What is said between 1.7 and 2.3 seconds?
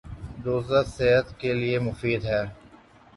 مفید